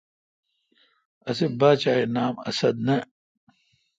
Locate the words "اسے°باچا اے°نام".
1.29-2.33